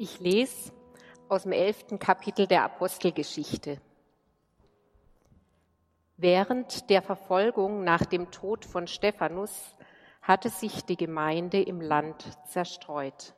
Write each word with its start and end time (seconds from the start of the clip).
Ich 0.00 0.20
lese 0.20 0.70
aus 1.28 1.42
dem 1.42 1.50
elften 1.50 1.98
Kapitel 1.98 2.46
der 2.46 2.62
Apostelgeschichte. 2.62 3.80
Während 6.16 6.88
der 6.88 7.02
Verfolgung 7.02 7.82
nach 7.82 8.06
dem 8.06 8.30
Tod 8.30 8.64
von 8.64 8.86
Stephanus 8.86 9.74
hatte 10.22 10.50
sich 10.50 10.84
die 10.84 10.96
Gemeinde 10.96 11.60
im 11.60 11.80
Land 11.80 12.24
zerstreut. 12.46 13.34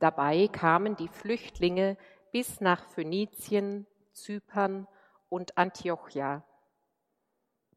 Dabei 0.00 0.48
kamen 0.48 0.96
die 0.96 1.06
Flüchtlinge 1.06 1.96
bis 2.32 2.60
nach 2.60 2.84
Phönizien, 2.86 3.86
Zypern 4.12 4.88
und 5.28 5.56
Antiochia. 5.56 6.42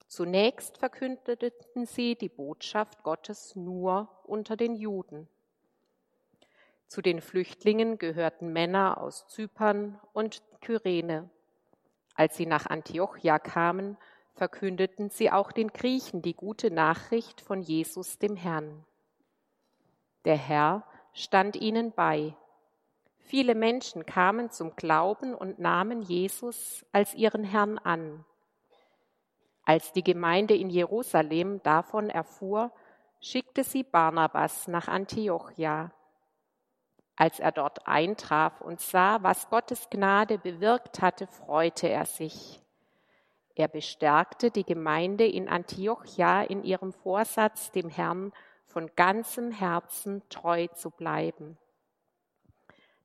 Zunächst 0.07 0.80
verkündeten 0.80 1.86
sie 1.86 2.16
die 2.16 2.30
Botschaft 2.30 3.04
Gottes 3.04 3.55
nur 3.55 4.09
unter 4.23 4.57
den 4.57 4.75
Juden. 4.75 5.27
Zu 6.93 7.01
den 7.01 7.21
Flüchtlingen 7.21 7.97
gehörten 7.97 8.53
Männer 8.53 8.99
aus 8.99 9.27
Zypern 9.27 9.99
und 10.13 10.43
Kyrene. 10.61 11.27
Als 12.13 12.38
sie 12.38 12.45
nach 12.45 12.67
Antiochia 12.67 13.39
kamen, 13.39 13.97
verkündeten 14.35 15.09
sie 15.09 15.31
auch 15.31 15.51
den 15.51 15.70
Griechen 15.70 16.21
die 16.21 16.35
gute 16.35 16.70
Nachricht 16.70 17.41
von 17.41 17.63
Jesus 17.63 18.20
dem 18.20 18.35
Herrn. 18.35 18.85
Der 20.25 20.35
Herr 20.35 20.84
stand 21.13 21.55
ihnen 21.55 21.93
bei. 21.93 22.35
Viele 23.17 23.55
Menschen 23.55 24.05
kamen 24.05 24.51
zum 24.51 24.75
Glauben 24.75 25.34
und 25.34 25.57
nahmen 25.57 26.03
Jesus 26.03 26.85
als 26.91 27.15
ihren 27.15 27.43
Herrn 27.43 27.79
an. 27.79 28.23
Als 29.63 29.93
die 29.93 30.03
Gemeinde 30.03 30.55
in 30.55 30.70
Jerusalem 30.70 31.59
davon 31.63 32.12
erfuhr, 32.12 32.71
schickte 33.20 33.63
sie 33.63 33.81
Barnabas 33.81 34.67
nach 34.67 34.87
Antiochia. 34.87 35.91
Als 37.16 37.40
er 37.40 37.52
dort 37.52 37.88
eintraf 37.88 38.62
und 38.62 38.81
sah, 38.81 39.21
was 39.21 39.49
Gottes 39.49 39.90
Gnade 39.90 40.38
bewirkt 40.38 41.02
hatte, 41.02 41.27
freute 41.27 41.87
er 41.87 42.05
sich. 42.05 42.60
Er 43.55 43.68
bestärkte 43.68 44.49
die 44.49 44.65
Gemeinde 44.65 45.27
in 45.27 45.48
Antiochia 45.48 46.41
in 46.41 46.63
ihrem 46.63 46.91
Vorsatz, 46.91 47.71
dem 47.71 47.90
Herrn 47.90 48.34
von 48.65 48.90
ganzem 48.96 49.52
Herzen 49.52 50.24
treu 50.29 50.68
zu 50.68 50.90
bleiben. 50.90 51.57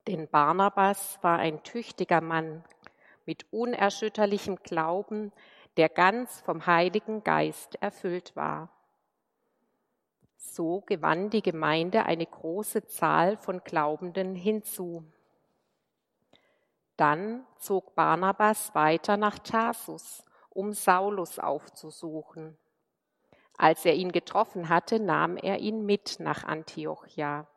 Denn 0.06 0.26
Barnabas 0.26 1.18
war 1.20 1.38
ein 1.38 1.62
tüchtiger 1.62 2.22
Mann 2.22 2.64
mit 3.26 3.44
unerschütterlichem 3.52 4.56
Glauben, 4.62 5.32
der 5.76 5.90
ganz 5.90 6.40
vom 6.40 6.66
Heiligen 6.66 7.22
Geist 7.22 7.74
erfüllt 7.82 8.34
war. 8.34 8.70
So 10.40 10.82
gewann 10.86 11.30
die 11.30 11.42
Gemeinde 11.42 12.06
eine 12.06 12.24
große 12.24 12.86
Zahl 12.86 13.36
von 13.36 13.62
Glaubenden 13.64 14.36
hinzu. 14.36 15.04
Dann 16.96 17.44
zog 17.58 17.94
Barnabas 17.96 18.74
weiter 18.74 19.16
nach 19.16 19.40
Tarsus, 19.40 20.24
um 20.48 20.72
Saulus 20.72 21.40
aufzusuchen. 21.40 22.56
Als 23.56 23.84
er 23.84 23.94
ihn 23.94 24.12
getroffen 24.12 24.68
hatte, 24.68 25.00
nahm 25.00 25.36
er 25.36 25.58
ihn 25.58 25.84
mit 25.84 26.20
nach 26.20 26.44
Antiochia. 26.44 27.48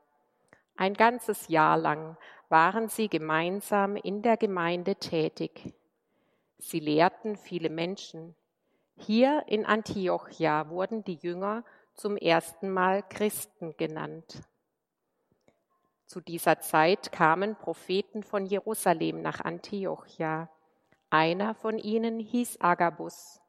Ein 0.75 0.95
ganzes 0.95 1.47
Jahr 1.47 1.77
lang 1.77 2.17
waren 2.49 2.89
sie 2.89 3.07
gemeinsam 3.07 3.95
in 3.95 4.23
der 4.23 4.37
Gemeinde 4.37 4.95
tätig. 4.95 5.73
Sie 6.57 6.79
lehrten 6.79 7.37
viele 7.37 7.69
Menschen. 7.69 8.35
Hier 8.97 9.43
in 9.47 9.65
Antiochia 9.65 10.69
wurden 10.69 11.03
die 11.03 11.15
Jünger 11.15 11.63
zum 12.01 12.17
ersten 12.17 12.71
Mal 12.71 13.03
Christen 13.03 13.77
genannt. 13.77 14.41
Zu 16.07 16.19
dieser 16.19 16.59
Zeit 16.59 17.11
kamen 17.11 17.55
Propheten 17.55 18.23
von 18.23 18.47
Jerusalem 18.47 19.21
nach 19.21 19.41
Antiochia. 19.41 20.49
Einer 21.11 21.53
von 21.53 21.77
ihnen 21.77 22.19
hieß 22.19 22.59
Agabus. 22.59 23.39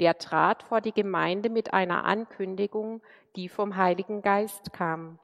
Der 0.00 0.18
trat 0.18 0.64
vor 0.64 0.80
die 0.80 0.90
Gemeinde 0.90 1.50
mit 1.50 1.72
einer 1.72 2.04
Ankündigung, 2.04 3.00
die 3.36 3.48
vom 3.48 3.76
Heiligen 3.76 4.22
Geist 4.22 4.72
kam. 4.72 5.20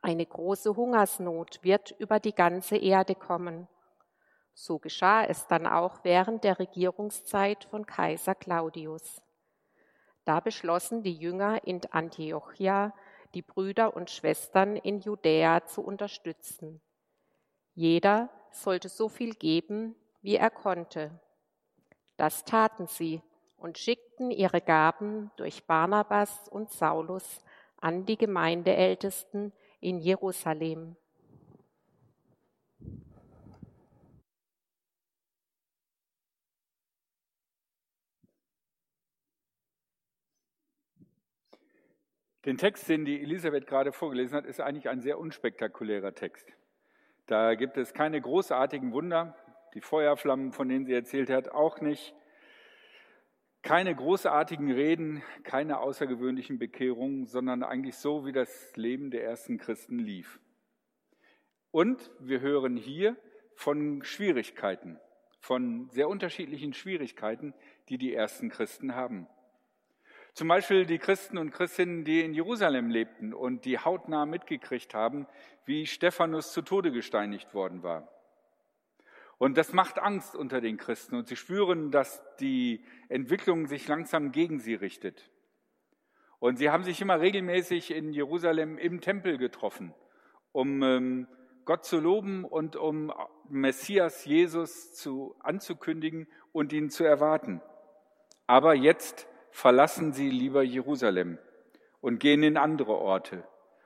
Eine 0.00 0.24
große 0.24 0.74
Hungersnot 0.74 1.62
wird 1.62 1.94
über 1.98 2.18
die 2.18 2.34
ganze 2.34 2.78
Erde 2.78 3.14
kommen. 3.14 3.68
So 4.54 4.78
geschah 4.78 5.24
es 5.24 5.46
dann 5.46 5.66
auch 5.66 6.02
während 6.02 6.44
der 6.44 6.58
Regierungszeit 6.58 7.64
von 7.64 7.84
Kaiser 7.84 8.34
Claudius. 8.34 9.20
Da 10.24 10.40
beschlossen 10.40 11.02
die 11.02 11.14
Jünger 11.14 11.66
in 11.66 11.80
Antiochia, 11.90 12.94
die 13.34 13.42
Brüder 13.42 13.96
und 13.96 14.10
Schwestern 14.10 14.76
in 14.76 15.00
Judäa 15.00 15.64
zu 15.64 15.82
unterstützen. 15.82 16.80
Jeder 17.74 18.28
sollte 18.50 18.88
so 18.88 19.08
viel 19.08 19.34
geben, 19.34 19.94
wie 20.22 20.36
er 20.36 20.50
konnte. 20.50 21.10
Das 22.16 22.44
taten 22.44 22.86
sie 22.86 23.22
und 23.56 23.78
schickten 23.78 24.30
ihre 24.30 24.60
Gaben 24.60 25.30
durch 25.36 25.64
Barnabas 25.64 26.48
und 26.48 26.70
Saulus 26.70 27.42
an 27.80 28.04
die 28.04 28.16
Gemeindeältesten 28.16 29.52
in 29.80 29.98
Jerusalem. 29.98 30.96
Den 42.46 42.56
Text, 42.56 42.88
den 42.88 43.04
die 43.04 43.20
Elisabeth 43.20 43.66
gerade 43.66 43.92
vorgelesen 43.92 44.36
hat, 44.36 44.46
ist 44.46 44.60
eigentlich 44.60 44.88
ein 44.88 45.00
sehr 45.00 45.18
unspektakulärer 45.18 46.14
Text. 46.14 46.50
Da 47.26 47.54
gibt 47.54 47.76
es 47.76 47.92
keine 47.92 48.20
großartigen 48.20 48.92
Wunder, 48.92 49.36
die 49.74 49.80
Feuerflammen, 49.80 50.52
von 50.52 50.68
denen 50.68 50.86
sie 50.86 50.94
erzählt 50.94 51.30
hat, 51.30 51.50
auch 51.50 51.80
nicht. 51.80 52.14
Keine 53.62 53.94
großartigen 53.94 54.70
Reden, 54.70 55.22
keine 55.42 55.80
außergewöhnlichen 55.80 56.58
Bekehrungen, 56.58 57.26
sondern 57.26 57.62
eigentlich 57.62 57.96
so, 57.96 58.24
wie 58.24 58.32
das 58.32 58.74
Leben 58.74 59.10
der 59.10 59.22
ersten 59.22 59.58
Christen 59.58 59.98
lief. 59.98 60.40
Und 61.70 62.10
wir 62.20 62.40
hören 62.40 62.76
hier 62.76 63.16
von 63.54 64.02
Schwierigkeiten, 64.02 64.98
von 65.40 65.90
sehr 65.90 66.08
unterschiedlichen 66.08 66.72
Schwierigkeiten, 66.72 67.52
die 67.90 67.98
die 67.98 68.14
ersten 68.14 68.48
Christen 68.48 68.94
haben. 68.94 69.28
Zum 70.34 70.48
Beispiel 70.48 70.86
die 70.86 70.98
Christen 70.98 71.38
und 71.38 71.50
Christinnen, 71.50 72.04
die 72.04 72.20
in 72.20 72.34
Jerusalem 72.34 72.88
lebten 72.88 73.34
und 73.34 73.64
die 73.64 73.78
hautnah 73.78 74.26
mitgekriegt 74.26 74.94
haben, 74.94 75.26
wie 75.64 75.86
Stephanus 75.86 76.52
zu 76.52 76.62
Tode 76.62 76.92
gesteinigt 76.92 77.54
worden 77.54 77.82
war. 77.82 78.08
Und 79.38 79.56
das 79.56 79.72
macht 79.72 79.98
Angst 79.98 80.36
unter 80.36 80.60
den 80.60 80.76
Christen 80.76 81.16
und 81.16 81.26
sie 81.26 81.36
spüren, 81.36 81.90
dass 81.90 82.22
die 82.40 82.84
Entwicklung 83.08 83.66
sich 83.66 83.88
langsam 83.88 84.32
gegen 84.32 84.58
sie 84.58 84.74
richtet. 84.74 85.30
Und 86.38 86.56
sie 86.56 86.70
haben 86.70 86.84
sich 86.84 87.00
immer 87.00 87.20
regelmäßig 87.20 87.90
in 87.90 88.12
Jerusalem 88.12 88.78
im 88.78 89.00
Tempel 89.00 89.38
getroffen, 89.38 89.94
um 90.52 90.82
ähm, 90.82 91.28
Gott 91.64 91.84
zu 91.84 92.00
loben 92.00 92.44
und 92.44 92.76
um 92.76 93.12
Messias 93.48 94.24
Jesus 94.24 94.94
zu, 94.94 95.34
anzukündigen 95.40 96.26
und 96.52 96.72
ihn 96.72 96.90
zu 96.90 97.04
erwarten. 97.04 97.62
Aber 98.46 98.74
jetzt 98.74 99.26
verlassen 99.50 100.12
sie 100.12 100.30
lieber 100.30 100.62
Jerusalem 100.62 101.38
und 102.00 102.20
gehen 102.20 102.42
in 102.42 102.56
andere 102.56 102.96
Orte, 102.96 103.44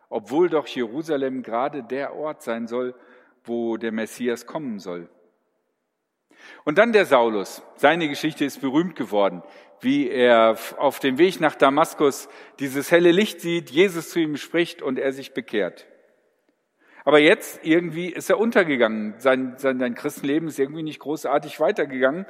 obwohl 0.09 0.49
doch 0.49 0.67
Jerusalem 0.67 1.43
gerade 1.43 1.83
der 1.83 2.15
Ort 2.15 2.43
sein 2.43 2.67
soll, 2.67 2.95
wo 3.45 3.77
der 3.77 3.93
Messias 3.93 4.47
kommen 4.47 4.79
soll. 4.79 5.09
Und 6.65 6.79
dann 6.79 6.93
der 6.93 7.07
Saulus. 7.07 7.63
Seine 7.77 8.09
Geschichte 8.09 8.45
ist 8.45 8.61
berühmt 8.61 8.97
geworden, 8.97 9.43
wie 9.81 10.09
er 10.09 10.57
auf 10.77 10.99
dem 10.99 11.19
Weg 11.19 11.41
nach 11.41 11.55
Damaskus 11.55 12.29
dieses 12.59 12.91
helle 12.91 13.13
Licht 13.13 13.41
sieht, 13.41 13.71
Jesus 13.71 14.11
zu 14.11 14.21
ihm 14.21 14.37
spricht 14.37 14.83
und 14.83 14.99
er 14.99 15.13
sich 15.13 15.33
bekehrt. 15.33 15.87
Aber 17.05 17.19
jetzt 17.19 17.61
irgendwie 17.65 18.09
ist 18.09 18.31
er 18.31 18.39
untergegangen. 18.39 19.15
Sein, 19.19 19.55
sein, 19.59 19.79
sein 19.79 19.95
Christenleben 19.95 20.49
ist 20.49 20.59
irgendwie 20.59 20.83
nicht 20.83 21.01
großartig 21.01 21.61
weitergegangen. 21.61 22.25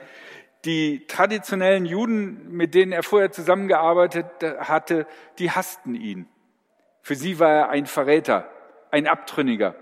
Die 0.65 1.07
traditionellen 1.07 1.85
Juden, 1.85 2.51
mit 2.53 2.75
denen 2.75 2.93
er 2.93 3.03
vorher 3.03 3.31
zusammengearbeitet 3.31 4.27
hatte, 4.59 5.07
die 5.39 5.51
hassten 5.51 5.95
ihn. 5.95 6.27
Für 7.03 7.15
sie 7.15 7.39
war 7.39 7.51
er 7.51 7.69
ein 7.69 7.87
Verräter, 7.87 8.49
ein 8.91 9.07
Abtrünniger. 9.07 9.75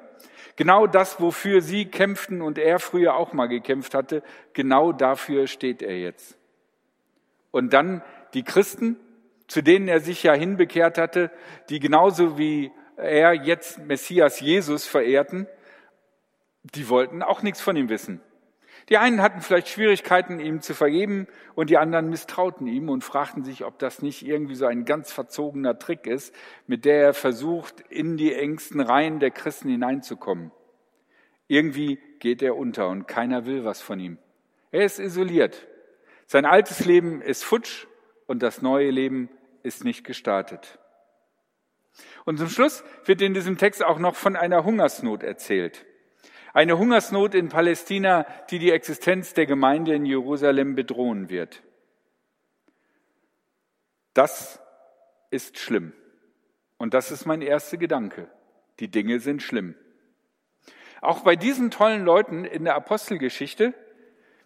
Genau 0.56 0.86
das, 0.86 1.20
wofür 1.20 1.62
sie 1.62 1.86
kämpften 1.86 2.42
und 2.42 2.58
er 2.58 2.78
früher 2.78 3.14
auch 3.14 3.32
mal 3.32 3.46
gekämpft 3.46 3.94
hatte, 3.94 4.22
genau 4.52 4.92
dafür 4.92 5.46
steht 5.46 5.82
er 5.82 5.98
jetzt. 5.98 6.36
Und 7.52 7.72
dann 7.72 8.02
die 8.34 8.42
Christen, 8.42 8.96
zu 9.46 9.62
denen 9.62 9.88
er 9.88 10.00
sich 10.00 10.22
ja 10.22 10.34
hinbekehrt 10.34 10.98
hatte, 10.98 11.30
die 11.68 11.78
genauso 11.78 12.38
wie 12.38 12.72
er 12.96 13.32
jetzt 13.32 13.78
Messias 13.78 14.40
Jesus 14.40 14.86
verehrten, 14.86 15.46
die 16.62 16.88
wollten 16.88 17.22
auch 17.22 17.42
nichts 17.42 17.60
von 17.60 17.76
ihm 17.76 17.88
wissen. 17.88 18.20
Die 18.88 18.98
einen 18.98 19.22
hatten 19.22 19.40
vielleicht 19.40 19.68
Schwierigkeiten, 19.68 20.40
ihm 20.40 20.60
zu 20.60 20.74
vergeben 20.74 21.26
und 21.54 21.70
die 21.70 21.78
anderen 21.78 22.10
misstrauten 22.10 22.66
ihm 22.66 22.88
und 22.88 23.04
fragten 23.04 23.44
sich, 23.44 23.64
ob 23.64 23.78
das 23.78 24.02
nicht 24.02 24.26
irgendwie 24.26 24.54
so 24.54 24.66
ein 24.66 24.84
ganz 24.84 25.12
verzogener 25.12 25.78
Trick 25.78 26.06
ist, 26.06 26.34
mit 26.66 26.84
der 26.84 27.02
er 27.02 27.14
versucht, 27.14 27.80
in 27.88 28.16
die 28.16 28.34
engsten 28.34 28.80
Reihen 28.80 29.20
der 29.20 29.30
Christen 29.30 29.68
hineinzukommen. 29.68 30.50
Irgendwie 31.46 31.98
geht 32.18 32.42
er 32.42 32.56
unter 32.56 32.88
und 32.88 33.06
keiner 33.06 33.46
will 33.46 33.64
was 33.64 33.80
von 33.80 34.00
ihm. 34.00 34.18
Er 34.70 34.84
ist 34.84 34.98
isoliert. 34.98 35.66
Sein 36.26 36.46
altes 36.46 36.84
Leben 36.84 37.20
ist 37.20 37.44
futsch 37.44 37.86
und 38.26 38.42
das 38.42 38.62
neue 38.62 38.90
Leben 38.90 39.28
ist 39.62 39.84
nicht 39.84 40.04
gestartet. 40.04 40.78
Und 42.24 42.38
zum 42.38 42.48
Schluss 42.48 42.84
wird 43.04 43.20
in 43.20 43.34
diesem 43.34 43.58
Text 43.58 43.84
auch 43.84 43.98
noch 43.98 44.16
von 44.16 44.36
einer 44.36 44.64
Hungersnot 44.64 45.22
erzählt. 45.22 45.84
Eine 46.52 46.78
Hungersnot 46.78 47.34
in 47.34 47.48
Palästina, 47.48 48.26
die 48.50 48.58
die 48.58 48.72
Existenz 48.72 49.32
der 49.32 49.46
Gemeinde 49.46 49.94
in 49.94 50.04
Jerusalem 50.04 50.74
bedrohen 50.74 51.30
wird. 51.30 51.62
Das 54.12 54.60
ist 55.30 55.58
schlimm. 55.58 55.92
Und 56.76 56.94
das 56.94 57.10
ist 57.10 57.24
mein 57.24 57.40
erster 57.40 57.78
Gedanke. 57.78 58.28
Die 58.80 58.88
Dinge 58.88 59.20
sind 59.20 59.42
schlimm. 59.42 59.74
Auch 61.00 61.20
bei 61.20 61.36
diesen 61.36 61.70
tollen 61.70 62.04
Leuten 62.04 62.44
in 62.44 62.64
der 62.64 62.74
Apostelgeschichte, 62.74 63.74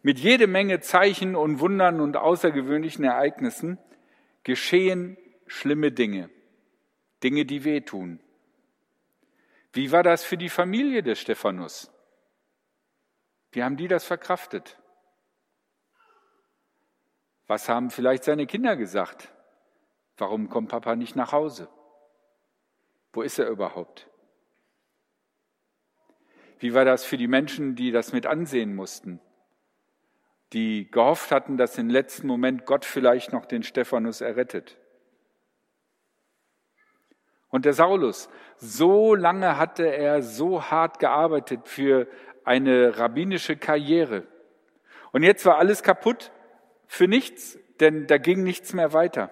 mit 0.02 0.20
jede 0.20 0.46
Menge 0.46 0.80
Zeichen 0.80 1.34
und 1.34 1.58
Wundern 1.58 2.00
und 2.00 2.16
außergewöhnlichen 2.16 3.04
Ereignissen, 3.04 3.78
geschehen 4.44 5.16
schlimme 5.48 5.90
Dinge. 5.90 6.30
Dinge, 7.24 7.44
die 7.44 7.64
wehtun. 7.64 8.20
Wie 9.72 9.90
war 9.90 10.04
das 10.04 10.22
für 10.22 10.36
die 10.36 10.48
Familie 10.48 11.02
des 11.02 11.18
Stephanus? 11.18 11.90
Wie 13.56 13.64
haben 13.64 13.78
die 13.78 13.88
das 13.88 14.04
verkraftet? 14.04 14.76
Was 17.46 17.70
haben 17.70 17.88
vielleicht 17.88 18.24
seine 18.24 18.46
Kinder 18.46 18.76
gesagt? 18.76 19.32
Warum 20.18 20.50
kommt 20.50 20.68
Papa 20.68 20.94
nicht 20.94 21.16
nach 21.16 21.32
Hause? 21.32 21.66
Wo 23.14 23.22
ist 23.22 23.38
er 23.38 23.48
überhaupt? 23.48 24.10
Wie 26.58 26.74
war 26.74 26.84
das 26.84 27.06
für 27.06 27.16
die 27.16 27.28
Menschen, 27.28 27.76
die 27.76 27.92
das 27.92 28.12
mit 28.12 28.26
ansehen 28.26 28.74
mussten? 28.74 29.20
Die 30.52 30.90
gehofft 30.90 31.30
hatten, 31.30 31.56
dass 31.56 31.78
im 31.78 31.88
letzten 31.88 32.26
Moment 32.26 32.66
Gott 32.66 32.84
vielleicht 32.84 33.32
noch 33.32 33.46
den 33.46 33.62
Stephanus 33.62 34.20
errettet. 34.20 34.76
Und 37.48 37.64
der 37.64 37.72
Saulus, 37.72 38.28
so 38.58 39.14
lange 39.14 39.56
hatte 39.56 39.86
er 39.86 40.20
so 40.20 40.64
hart 40.64 40.98
gearbeitet 40.98 41.68
für 41.68 42.06
eine 42.46 42.96
rabbinische 42.96 43.56
Karriere. 43.56 44.26
Und 45.12 45.22
jetzt 45.22 45.44
war 45.44 45.58
alles 45.58 45.82
kaputt 45.82 46.31
für 46.87 47.08
nichts, 47.08 47.58
denn 47.81 48.06
da 48.06 48.19
ging 48.19 48.43
nichts 48.43 48.72
mehr 48.72 48.93
weiter. 48.93 49.31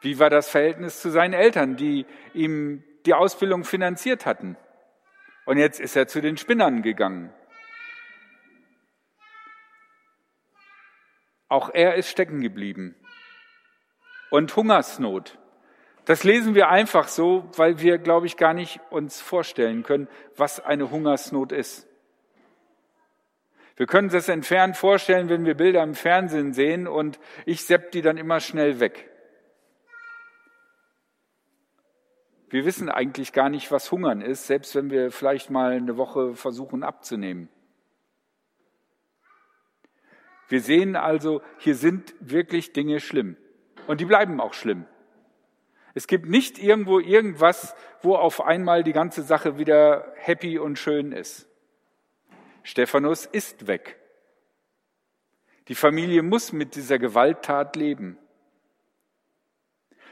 Wie 0.00 0.18
war 0.18 0.28
das 0.28 0.48
Verhältnis 0.50 1.00
zu 1.00 1.10
seinen 1.10 1.34
Eltern, 1.34 1.76
die 1.76 2.06
ihm 2.34 2.82
die 3.06 3.14
Ausbildung 3.14 3.64
finanziert 3.64 4.26
hatten? 4.26 4.56
Und 5.46 5.58
jetzt 5.58 5.80
ist 5.80 5.96
er 5.96 6.08
zu 6.08 6.20
den 6.20 6.36
Spinnern 6.36 6.82
gegangen. 6.82 7.32
Auch 11.48 11.70
er 11.72 11.94
ist 11.94 12.08
stecken 12.08 12.40
geblieben. 12.40 12.94
Und 14.30 14.54
Hungersnot. 14.54 15.39
Das 16.10 16.24
lesen 16.24 16.56
wir 16.56 16.70
einfach 16.70 17.06
so, 17.06 17.48
weil 17.54 17.78
wir, 17.78 17.96
glaube 17.96 18.26
ich, 18.26 18.36
gar 18.36 18.52
nicht 18.52 18.80
uns 18.90 19.20
vorstellen 19.20 19.84
können, 19.84 20.08
was 20.34 20.58
eine 20.58 20.90
Hungersnot 20.90 21.52
ist. 21.52 21.86
Wir 23.76 23.86
können 23.86 24.08
das 24.08 24.28
entfernt 24.28 24.76
vorstellen, 24.76 25.28
wenn 25.28 25.44
wir 25.44 25.54
Bilder 25.54 25.84
im 25.84 25.94
Fernsehen 25.94 26.52
sehen 26.52 26.88
und 26.88 27.20
ich 27.46 27.64
sepp 27.64 27.92
die 27.92 28.02
dann 28.02 28.16
immer 28.16 28.40
schnell 28.40 28.80
weg. 28.80 29.08
Wir 32.48 32.64
wissen 32.64 32.88
eigentlich 32.88 33.32
gar 33.32 33.48
nicht, 33.48 33.70
was 33.70 33.92
Hungern 33.92 34.20
ist, 34.20 34.48
selbst 34.48 34.74
wenn 34.74 34.90
wir 34.90 35.12
vielleicht 35.12 35.48
mal 35.48 35.74
eine 35.74 35.96
Woche 35.96 36.34
versuchen 36.34 36.82
abzunehmen. 36.82 37.48
Wir 40.48 40.60
sehen 40.60 40.96
also, 40.96 41.40
hier 41.58 41.76
sind 41.76 42.16
wirklich 42.18 42.72
Dinge 42.72 42.98
schlimm. 42.98 43.36
Und 43.86 44.00
die 44.00 44.06
bleiben 44.06 44.40
auch 44.40 44.54
schlimm. 44.54 44.86
Es 45.94 46.06
gibt 46.06 46.26
nicht 46.26 46.58
irgendwo 46.58 47.00
irgendwas, 47.00 47.74
wo 48.02 48.16
auf 48.16 48.40
einmal 48.40 48.84
die 48.84 48.92
ganze 48.92 49.22
Sache 49.22 49.58
wieder 49.58 50.12
happy 50.16 50.58
und 50.58 50.78
schön 50.78 51.12
ist. 51.12 51.48
Stephanus 52.62 53.26
ist 53.26 53.66
weg. 53.66 53.98
Die 55.68 55.74
Familie 55.74 56.22
muss 56.22 56.52
mit 56.52 56.74
dieser 56.74 56.98
Gewalttat 56.98 57.76
leben. 57.76 58.18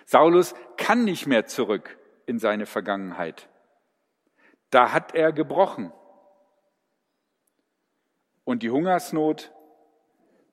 Saulus 0.04 0.54
kann 0.76 1.04
nicht 1.04 1.26
mehr 1.26 1.46
zurück 1.46 1.98
in 2.26 2.38
seine 2.38 2.66
Vergangenheit. 2.66 3.48
Da 4.70 4.92
hat 4.92 5.14
er 5.14 5.32
gebrochen. 5.32 5.92
Und 8.44 8.62
die 8.62 8.70
Hungersnot, 8.70 9.52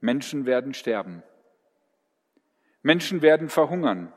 Menschen 0.02 0.46
werden 0.46 0.74
sterben. 0.74 1.24
Menschen 2.82 3.22
werden 3.22 3.50
verhungern. 3.50 4.14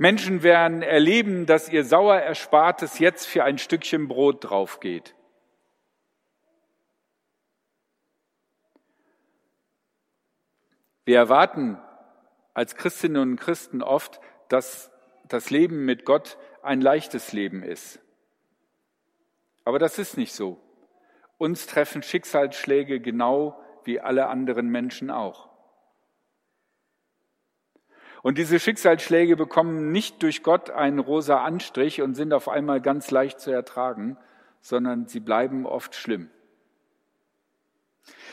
Menschen 0.00 0.42
werden 0.42 0.80
erleben, 0.80 1.44
dass 1.44 1.68
ihr 1.68 1.84
sauer 1.84 2.16
Erspartes 2.16 3.00
jetzt 3.00 3.26
für 3.26 3.44
ein 3.44 3.58
Stückchen 3.58 4.08
Brot 4.08 4.48
draufgeht. 4.48 5.14
Wir 11.04 11.18
erwarten 11.18 11.78
als 12.54 12.76
Christinnen 12.76 13.20
und 13.20 13.36
Christen 13.36 13.82
oft, 13.82 14.22
dass 14.48 14.90
das 15.28 15.50
Leben 15.50 15.84
mit 15.84 16.06
Gott 16.06 16.38
ein 16.62 16.80
leichtes 16.80 17.34
Leben 17.34 17.62
ist. 17.62 18.00
Aber 19.66 19.78
das 19.78 19.98
ist 19.98 20.16
nicht 20.16 20.32
so. 20.32 20.58
Uns 21.36 21.66
treffen 21.66 22.02
Schicksalsschläge 22.02 23.00
genau 23.00 23.62
wie 23.84 24.00
alle 24.00 24.28
anderen 24.28 24.70
Menschen 24.70 25.10
auch. 25.10 25.49
Und 28.22 28.36
diese 28.36 28.60
Schicksalsschläge 28.60 29.36
bekommen 29.36 29.92
nicht 29.92 30.22
durch 30.22 30.42
Gott 30.42 30.70
einen 30.70 30.98
rosa 30.98 31.42
Anstrich 31.42 32.02
und 32.02 32.14
sind 32.14 32.32
auf 32.34 32.48
einmal 32.48 32.80
ganz 32.80 33.10
leicht 33.10 33.40
zu 33.40 33.50
ertragen, 33.50 34.18
sondern 34.60 35.06
sie 35.06 35.20
bleiben 35.20 35.64
oft 35.64 35.94
schlimm. 35.94 36.30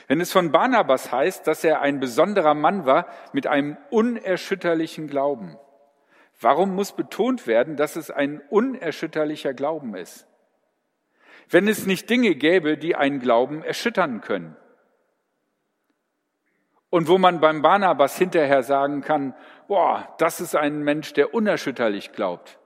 Wenn 0.08 0.22
es 0.22 0.32
von 0.32 0.52
Barnabas 0.52 1.12
heißt, 1.12 1.48
dass 1.48 1.64
er 1.64 1.82
ein 1.82 2.00
besonderer 2.00 2.54
Mann 2.54 2.86
war 2.86 3.08
mit 3.34 3.48
einem 3.48 3.78
unerschütterlichen 3.90 5.08
Glauben, 5.08 5.58
warum 6.40 6.76
muss 6.76 6.94
betont 6.94 7.48
werden, 7.48 7.76
dass 7.76 7.96
es 7.96 8.12
ein 8.12 8.42
unerschütterlicher 8.50 9.54
Glauben 9.54 9.96
ist? 9.96 10.28
Wenn 11.50 11.68
es 11.68 11.86
nicht 11.86 12.10
Dinge 12.10 12.36
gäbe, 12.36 12.78
die 12.78 12.96
einen 12.96 13.20
Glauben 13.20 13.64
erschüttern 13.64 14.20
können. 14.20 14.58
Und 16.90 17.08
wo 17.08 17.18
man 17.18 17.40
beim 17.42 17.62
Barnabas 17.62 18.18
hinterher 18.18 18.64
sagen 18.64 19.02
kann, 19.02 19.36
boah, 19.68 20.16
das 20.20 20.40
ist 20.40 20.56
ein 20.56 20.84
Mensch, 20.84 21.14
der 21.14 21.34
unerschütterlich 21.34 22.14
glaubt. 22.14 22.58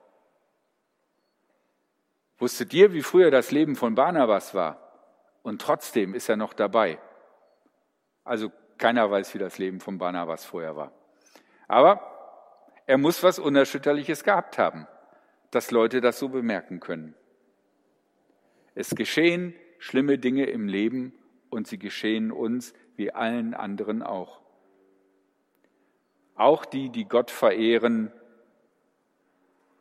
Wusstet 2.37 2.73
ihr, 2.73 2.93
wie 2.93 3.01
früher 3.01 3.31
das 3.31 3.51
Leben 3.51 3.75
von 3.75 3.95
Barnabas 3.95 4.53
war? 4.53 4.77
Und 5.43 5.61
trotzdem 5.61 6.13
ist 6.13 6.29
er 6.29 6.37
noch 6.37 6.53
dabei. 6.53 6.99
Also 8.23 8.51
keiner 8.77 9.09
weiß, 9.09 9.33
wie 9.33 9.39
das 9.39 9.57
Leben 9.57 9.79
von 9.79 9.97
Barnabas 9.97 10.45
vorher 10.45 10.75
war. 10.75 10.91
Aber 11.67 12.01
er 12.85 12.97
muss 12.97 13.23
was 13.23 13.39
Unerschütterliches 13.39 14.23
gehabt 14.23 14.57
haben, 14.57 14.87
dass 15.51 15.71
Leute 15.71 16.01
das 16.01 16.19
so 16.19 16.29
bemerken 16.29 16.79
können. 16.79 17.15
Es 18.75 18.91
geschehen 18.95 19.53
schlimme 19.79 20.17
Dinge 20.17 20.45
im 20.45 20.67
Leben 20.67 21.13
und 21.49 21.67
sie 21.67 21.79
geschehen 21.79 22.31
uns 22.31 22.73
wie 22.95 23.11
allen 23.11 23.53
anderen 23.53 24.03
auch. 24.03 24.41
Auch 26.35 26.65
die, 26.65 26.89
die 26.89 27.05
Gott 27.05 27.31
verehren, 27.31 28.11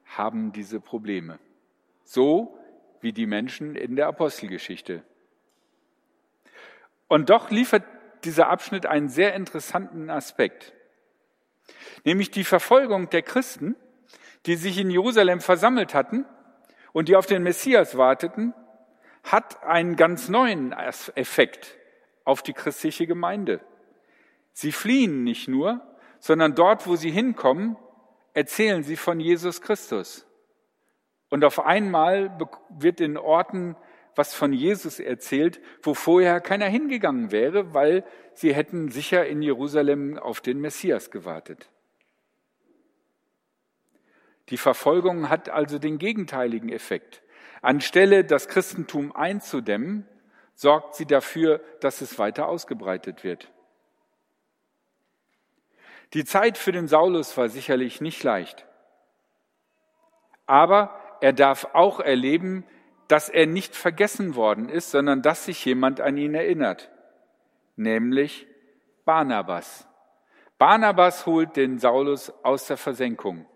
haben 0.05 0.53
diese 0.53 0.81
Probleme. 0.81 1.39
So 2.05 2.59
wie 3.01 3.13
die 3.13 3.27
Menschen 3.27 3.77
in 3.77 3.97
der 3.97 4.09
Apostelgeschichte. 4.09 5.03
Und 7.09 7.31
doch 7.31 7.51
liefert 7.51 7.85
dieser 8.25 8.49
Abschnitt 8.49 8.87
einen 8.87 9.09
sehr 9.09 9.35
interessanten 9.35 10.11
Aspekt, 10.11 10.75
nämlich 12.05 12.31
die 12.31 12.45
Verfolgung 12.45 13.09
der 13.11 13.23
Christen, 13.23 13.75
die 14.47 14.57
sich 14.57 14.79
in 14.79 14.91
Jerusalem 14.91 15.41
versammelt 15.41 15.95
hatten 15.95 16.27
und 16.93 17.09
die 17.09 17.17
auf 17.17 17.27
den 17.27 17.43
Messias 17.43 17.97
warteten, 17.97 18.55
hat 19.23 19.63
einen 19.65 19.97
ganz 19.97 20.29
neuen 20.29 20.73
Effekt 20.73 21.77
auf 22.31 22.43
die 22.43 22.53
christliche 22.53 23.09
Gemeinde. 23.09 23.61
Sie 24.53 24.71
fliehen 24.71 25.25
nicht 25.25 25.49
nur, 25.49 25.81
sondern 26.21 26.55
dort, 26.55 26.87
wo 26.87 26.95
sie 26.95 27.11
hinkommen, 27.11 27.77
erzählen 28.35 28.85
sie 28.85 28.97
von 28.97 29.19
Jesus 29.19 29.61
Christus. 29.61 30.27
Und 31.29 31.45
auf 31.45 31.59
einmal 31.59 32.39
wird 32.69 33.01
in 33.01 33.17
Orten, 33.17 33.77
was 34.15 34.33
von 34.33 34.53
Jesus 34.53 35.01
erzählt, 35.01 35.61
wo 35.83 35.95
vorher 35.95 36.41
keiner 36.41 36.67
hingegangen 36.67 37.33
wäre, 37.33 37.75
weil 37.75 38.05
sie 38.35 38.55
hätten 38.55 38.91
sicher 38.91 39.27
in 39.27 39.43
Jerusalem 39.43 40.17
auf 40.17 40.41
den 40.41 40.61
Messias 40.61 41.11
gewartet. 41.11 41.69
Die 44.51 44.57
Verfolgung 44.57 45.29
hat 45.29 45.49
also 45.49 45.81
den 45.81 45.99
gegenteiligen 45.99 46.71
Effekt. 46.71 47.23
Anstelle 47.61 48.25
das 48.25 48.47
Christentum 48.47 49.15
einzudämmen, 49.15 50.07
sorgt 50.61 50.95
sie 50.95 51.07
dafür, 51.07 51.63
dass 51.81 52.03
es 52.03 52.19
weiter 52.19 52.47
ausgebreitet 52.47 53.25
wird. 53.25 53.51
Die 56.13 56.27
Zeit 56.27 56.59
für 56.59 56.71
den 56.71 56.87
Saulus 56.87 57.35
war 57.39 57.49
sicherlich 57.49 58.03
nicht 58.03 58.23
leicht. 58.23 58.67
Aber 60.45 61.01
er 61.23 61.33
darf 61.33 61.69
auch 61.73 61.99
erleben, 61.99 62.67
dass 63.09 63.31
er 63.31 63.47
nicht 63.47 63.75
vergessen 63.75 64.35
worden 64.35 64.69
ist, 64.69 64.91
sondern 64.91 65.23
dass 65.23 65.47
sich 65.47 65.65
jemand 65.65 66.03
an 66.03 66.19
ihn 66.19 66.35
erinnert, 66.35 66.91
nämlich 67.77 68.47
Barnabas. 69.07 69.89
Barnabas 70.59 71.25
holt 71.25 71.57
den 71.57 71.79
Saulus 71.79 72.35
aus 72.43 72.67
der 72.67 72.77
Versenkung. 72.77 73.47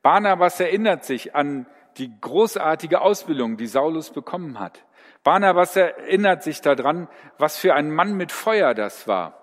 Barnabas 0.00 0.58
erinnert 0.58 1.04
sich 1.04 1.34
an 1.34 1.66
die 1.98 2.18
großartige 2.18 3.02
Ausbildung, 3.02 3.58
die 3.58 3.66
Saulus 3.66 4.10
bekommen 4.10 4.58
hat. 4.58 4.86
Barnabas 5.26 5.74
erinnert 5.74 6.44
sich 6.44 6.60
daran, 6.60 7.08
was 7.36 7.58
für 7.58 7.74
ein 7.74 7.90
Mann 7.90 8.16
mit 8.16 8.30
Feuer 8.30 8.74
das 8.74 9.08
war. 9.08 9.36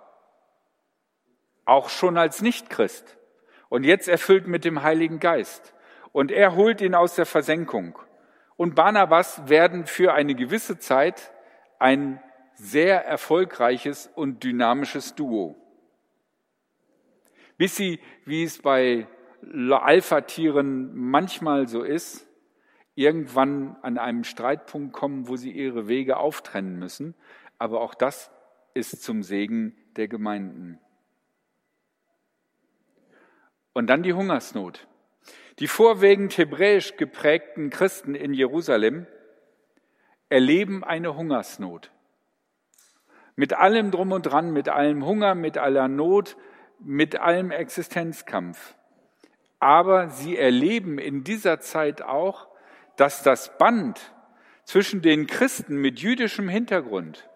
Auch 1.66 1.90
schon 1.90 2.18
als 2.18 2.42
Nichtchrist. 2.42 3.18
Und 3.68 3.84
jetzt 3.84 4.08
erfüllt 4.08 4.48
mit 4.48 4.64
dem 4.64 4.84
Heiligen 4.84 5.20
Geist. 5.20 5.74
Und 6.14 6.32
er 6.32 6.56
holt 6.56 6.80
ihn 6.80 6.96
aus 6.96 7.16
der 7.16 7.26
Versenkung. 7.26 8.00
Und 8.56 8.76
Barnabas 8.76 9.50
werden 9.50 9.86
für 9.86 10.14
eine 10.14 10.36
gewisse 10.36 10.80
Zeit 10.80 11.34
ein 11.80 12.24
sehr 12.54 13.04
erfolgreiches 13.04 14.10
und 14.16 14.42
dynamisches 14.42 15.16
Duo. 15.16 15.58
Bis 17.58 17.76
sie, 17.76 18.00
wie 18.24 18.44
es 18.46 18.62
bei 18.62 19.06
Alpha-Tieren 19.52 20.96
manchmal 20.96 21.68
so 21.68 21.84
ist, 21.84 22.26
irgendwann 22.96 23.76
an 23.82 23.98
einem 23.98 24.24
Streitpunkt 24.24 24.94
kommen, 24.94 25.28
wo 25.28 25.36
sie 25.36 25.52
ihre 25.52 25.88
Wege 25.88 26.18
auftrennen 26.18 26.78
müssen. 26.78 27.16
Aber 27.58 27.82
auch 27.82 27.94
das 27.94 28.32
ist 28.74 29.04
zum 29.04 29.24
Segen 29.24 29.76
der 29.96 30.08
Gemeinden. 30.08 30.80
Und 33.74 33.88
dann 33.88 34.04
die 34.04 34.14
Hungersnot. 34.14 34.88
Die 35.60 35.68
vorwiegend 35.68 36.38
hebräisch 36.38 36.96
geprägten 36.98 37.70
Christen 37.70 38.16
in 38.16 38.34
Jerusalem 38.34 39.08
erleben 40.30 40.84
eine 40.84 41.16
Hungersnot. 41.16 41.92
Mit 43.36 43.54
allem 43.54 43.92
drum 43.92 44.12
und 44.12 44.24
dran, 44.24 44.52
mit 44.52 44.70
allem 44.70 45.06
Hunger, 45.06 45.36
mit 45.36 45.58
aller 45.58 45.88
Not, 45.88 46.38
mit 46.80 47.20
allem 47.20 47.52
Existenzkampf. 47.52 48.76
Aber 49.60 50.10
sie 50.10 50.38
erleben 50.38 51.00
in 51.00 51.24
dieser 51.24 51.60
Zeit 51.60 52.02
auch, 52.02 52.48
dass 52.98 53.24
das 53.24 53.58
Band 53.58 54.14
zwischen 54.64 55.02
den 55.02 55.28
Christen 55.28 55.78
mit 55.78 56.00
jüdischem 56.00 56.48
Hintergrund 56.48 57.30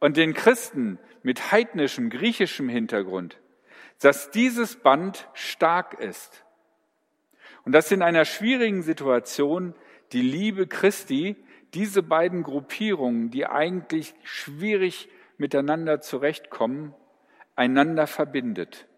und 0.00 0.16
den 0.16 0.34
Christen 0.34 0.98
mit 1.22 1.52
heidnischem 1.52 2.10
griechischem 2.10 2.68
Hintergrund, 2.68 3.38
dass 4.00 4.30
dieses 4.30 4.76
Band 4.76 5.28
stark 5.34 5.94
ist 6.00 6.44
und 7.64 7.72
dass 7.72 7.92
in 7.92 8.02
einer 8.02 8.24
schwierigen 8.24 8.82
Situation 8.82 9.74
die 10.12 10.22
Liebe 10.22 10.66
Christi 10.66 11.36
diese 11.74 12.02
beiden 12.02 12.42
Gruppierungen, 12.42 13.30
die 13.30 13.46
eigentlich 13.46 14.14
schwierig 14.24 15.08
miteinander 15.36 16.00
zurechtkommen, 16.00 16.94
einander 17.54 18.06
verbindet. 18.06 18.88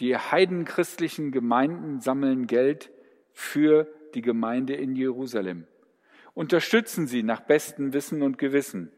Die 0.00 0.16
heidenchristlichen 0.16 1.30
Gemeinden 1.32 2.00
sammeln 2.00 2.46
Geld 2.46 2.90
für 3.32 3.86
die 4.14 4.22
Gemeinde 4.22 4.74
in 4.74 4.94
Jerusalem. 4.94 5.66
Unterstützen 6.34 7.06
sie 7.06 7.22
nach 7.22 7.40
bestem 7.40 7.92
Wissen 7.92 8.22
und 8.22 8.38
Gewissen 8.38 8.90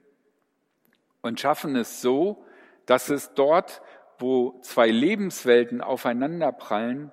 und 1.20 1.40
schaffen 1.40 1.74
es 1.76 2.00
so, 2.00 2.44
dass 2.86 3.08
es 3.08 3.34
dort, 3.34 3.82
wo 4.18 4.60
zwei 4.60 4.88
Lebenswelten 4.90 5.80
aufeinanderprallen, 5.80 7.10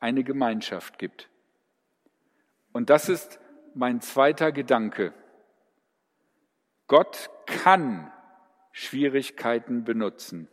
eine 0.00 0.24
Gemeinschaft 0.24 0.98
gibt. 0.98 1.30
Und 2.72 2.90
das 2.90 3.08
ist 3.08 3.38
mein 3.74 4.00
zweiter 4.00 4.50
Gedanke. 4.50 5.14
Gott 6.88 7.30
kann 7.46 8.12
Schwierigkeiten 8.72 9.84
benutzen. 9.84 10.48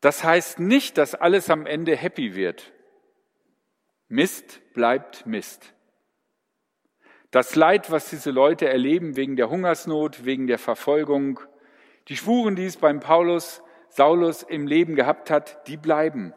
Das 0.00 0.24
heißt 0.24 0.60
nicht, 0.60 0.98
dass 0.98 1.14
alles 1.14 1.50
am 1.50 1.66
Ende 1.66 1.96
happy 1.96 2.34
wird. 2.34 2.72
Mist 4.12 4.60
bleibt 4.74 5.24
Mist. 5.24 5.72
Das 7.30 7.54
Leid, 7.54 7.92
was 7.92 8.10
diese 8.10 8.32
Leute 8.32 8.68
erleben 8.68 9.14
wegen 9.14 9.36
der 9.36 9.50
Hungersnot, 9.50 10.24
wegen 10.24 10.48
der 10.48 10.58
Verfolgung, 10.58 11.38
die 12.08 12.16
Spuren, 12.16 12.56
die 12.56 12.64
es 12.64 12.76
beim 12.76 12.98
Paulus 12.98 13.62
Saulus 13.88 14.42
im 14.42 14.66
Leben 14.66 14.96
gehabt 14.96 15.30
hat, 15.30 15.64
die 15.68 15.76
bleiben. 15.76 16.34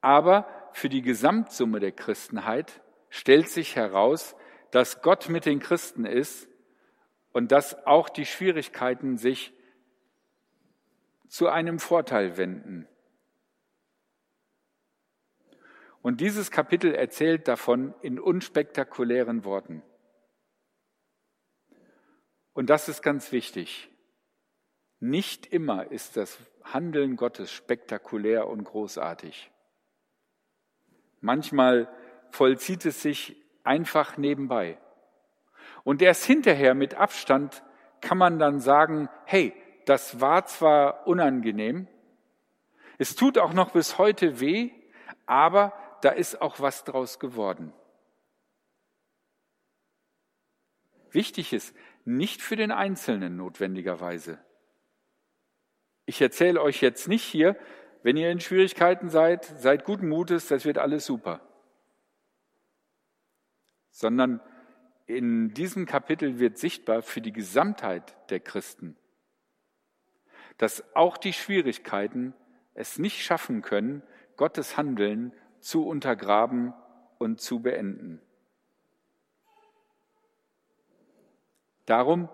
Aber 0.00 0.48
für 0.72 0.88
die 0.88 1.02
Gesamtsumme 1.02 1.78
der 1.78 1.92
Christenheit 1.92 2.82
stellt 3.08 3.48
sich 3.48 3.76
heraus, 3.76 4.34
dass 4.72 5.02
Gott 5.02 5.28
mit 5.28 5.46
den 5.46 5.60
Christen 5.60 6.04
ist 6.04 6.48
und 7.30 7.52
dass 7.52 7.86
auch 7.86 8.08
die 8.08 8.26
Schwierigkeiten 8.26 9.18
sich 9.18 9.52
zu 11.28 11.48
einem 11.48 11.78
Vorteil 11.78 12.36
wenden. 12.36 12.88
Und 16.02 16.20
dieses 16.20 16.50
Kapitel 16.50 16.94
erzählt 16.94 17.48
davon 17.48 17.94
in 18.02 18.18
unspektakulären 18.18 19.44
Worten. 19.44 19.82
Und 22.52 22.68
das 22.70 22.88
ist 22.88 23.02
ganz 23.02 23.32
wichtig. 23.32 23.90
Nicht 24.98 25.46
immer 25.46 25.90
ist 25.90 26.16
das 26.16 26.38
Handeln 26.64 27.16
Gottes 27.16 27.50
spektakulär 27.50 28.48
und 28.48 28.64
großartig. 28.64 29.50
Manchmal 31.20 31.88
vollzieht 32.30 32.84
es 32.84 33.00
sich 33.02 33.36
einfach 33.64 34.16
nebenbei. 34.16 34.78
Und 35.84 36.02
erst 36.02 36.24
hinterher 36.24 36.74
mit 36.74 36.94
Abstand 36.94 37.62
kann 38.00 38.18
man 38.18 38.38
dann 38.38 38.58
sagen, 38.58 39.08
hey, 39.24 39.54
das 39.86 40.20
war 40.20 40.46
zwar 40.46 41.06
unangenehm, 41.06 41.88
es 42.98 43.16
tut 43.16 43.38
auch 43.38 43.52
noch 43.52 43.70
bis 43.70 43.98
heute 43.98 44.38
weh, 44.38 44.70
aber 45.26 45.72
da 46.02 46.10
ist 46.10 46.42
auch 46.42 46.60
was 46.60 46.84
draus 46.84 47.18
geworden. 47.18 47.72
Wichtig 51.10 51.52
ist, 51.52 51.74
nicht 52.04 52.42
für 52.42 52.56
den 52.56 52.72
Einzelnen 52.72 53.36
notwendigerweise, 53.36 54.38
ich 56.04 56.20
erzähle 56.20 56.60
euch 56.60 56.82
jetzt 56.82 57.06
nicht 57.08 57.22
hier, 57.22 57.56
wenn 58.02 58.16
ihr 58.16 58.30
in 58.30 58.40
Schwierigkeiten 58.40 59.08
seid, 59.08 59.44
seid 59.44 59.84
guten 59.84 60.08
Mutes, 60.08 60.48
das 60.48 60.64
wird 60.64 60.78
alles 60.78 61.06
super. 61.06 61.40
Sondern 63.90 64.40
in 65.06 65.54
diesem 65.54 65.86
Kapitel 65.86 66.40
wird 66.40 66.58
sichtbar 66.58 67.02
für 67.02 67.20
die 67.20 67.32
Gesamtheit 67.32 68.16
der 68.30 68.40
Christen, 68.40 68.96
dass 70.58 70.84
auch 70.96 71.16
die 71.16 71.32
Schwierigkeiten 71.32 72.34
es 72.74 72.98
nicht 72.98 73.22
schaffen 73.22 73.62
können, 73.62 74.02
Gottes 74.36 74.76
Handeln 74.76 75.32
zu 75.62 75.86
untergraben 75.86 76.74
und 77.18 77.40
zu 77.40 77.60
beenden. 77.60 78.20
Darum 81.86 82.28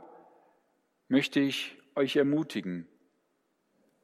möchte 1.09 1.41
ich 1.41 1.77
euch 1.95 2.17
ermutigen, 2.17 2.87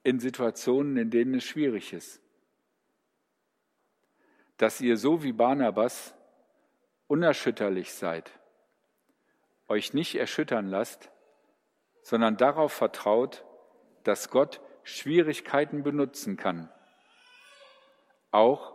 in 0.03 0.21
Situationen, 0.21 0.97
in 0.97 1.11
denen 1.11 1.35
es 1.35 1.45
schwierig 1.45 1.93
ist. 1.93 2.21
Dass 4.59 4.81
ihr 4.81 4.97
so 4.97 5.23
wie 5.23 5.33
Barnabas 5.33 6.15
unerschütterlich 7.09 7.93
seid, 7.93 8.31
euch 9.69 9.95
nicht 9.95 10.15
erschüttern 10.15 10.69
lasst, 10.69 11.11
sondern 12.03 12.37
darauf 12.37 12.73
vertraut, 12.73 13.45
dass 14.03 14.31
Gott 14.31 14.61
Schwierigkeiten 14.83 15.83
benutzen 15.83 16.37
kann. 16.37 16.71
Auch 18.31 18.75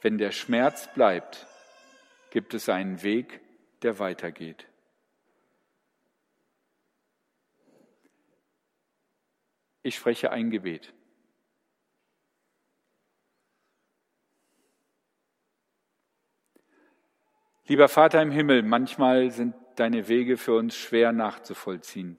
wenn 0.00 0.18
der 0.18 0.32
Schmerz 0.32 0.92
bleibt, 0.94 1.46
gibt 2.30 2.54
es 2.54 2.68
einen 2.68 3.02
Weg, 3.02 3.40
der 3.82 3.98
weitergeht. 3.98 4.66
Ich 9.82 9.96
spreche 9.96 10.30
ein 10.30 10.50
Gebet. 10.50 10.92
Lieber 17.66 17.88
Vater 17.88 18.22
im 18.22 18.30
Himmel, 18.30 18.62
manchmal 18.62 19.30
sind 19.30 19.54
deine 19.76 20.08
Wege 20.08 20.36
für 20.36 20.56
uns 20.56 20.76
schwer 20.76 21.12
nachzuvollziehen. 21.12 22.18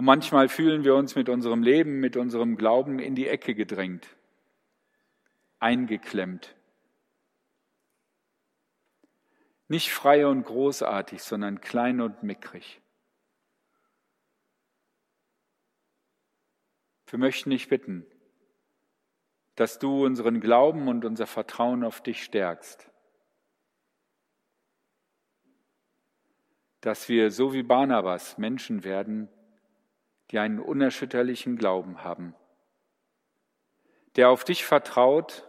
Und 0.00 0.06
manchmal 0.06 0.48
fühlen 0.48 0.82
wir 0.82 0.94
uns 0.94 1.14
mit 1.14 1.28
unserem 1.28 1.62
Leben, 1.62 2.00
mit 2.00 2.16
unserem 2.16 2.56
Glauben 2.56 3.00
in 3.00 3.14
die 3.14 3.28
Ecke 3.28 3.54
gedrängt, 3.54 4.16
eingeklemmt. 5.58 6.56
Nicht 9.68 9.92
frei 9.92 10.26
und 10.26 10.44
großartig, 10.44 11.22
sondern 11.22 11.60
klein 11.60 12.00
und 12.00 12.22
mickrig. 12.22 12.80
Wir 17.08 17.18
möchten 17.18 17.50
dich 17.50 17.68
bitten, 17.68 18.06
dass 19.54 19.78
du 19.78 20.06
unseren 20.06 20.40
Glauben 20.40 20.88
und 20.88 21.04
unser 21.04 21.26
Vertrauen 21.26 21.84
auf 21.84 22.02
dich 22.02 22.24
stärkst. 22.24 22.90
Dass 26.80 27.10
wir 27.10 27.30
so 27.30 27.52
wie 27.52 27.62
Barnabas 27.62 28.38
Menschen 28.38 28.82
werden, 28.82 29.28
die 30.30 30.38
einen 30.38 30.60
unerschütterlichen 30.60 31.56
Glauben 31.56 32.04
haben, 32.04 32.34
der 34.16 34.30
auf 34.30 34.44
dich 34.44 34.64
vertraut 34.64 35.48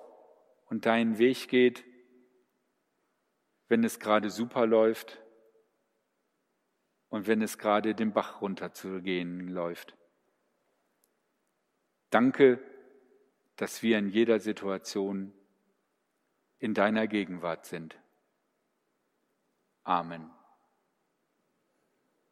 und 0.65 0.85
deinen 0.85 1.17
Weg 1.17 1.47
geht, 1.49 1.83
wenn 3.67 3.83
es 3.83 3.99
gerade 3.99 4.29
super 4.29 4.65
läuft 4.65 5.21
und 7.09 7.27
wenn 7.27 7.41
es 7.41 7.57
gerade 7.57 7.93
den 7.93 8.13
Bach 8.13 8.41
runterzugehen 8.41 9.47
läuft. 9.47 9.95
Danke, 12.09 12.59
dass 13.55 13.83
wir 13.83 13.97
in 13.97 14.09
jeder 14.09 14.39
Situation 14.39 15.33
in 16.57 16.73
deiner 16.73 17.07
Gegenwart 17.07 17.65
sind. 17.65 17.97
Amen. 19.83 20.29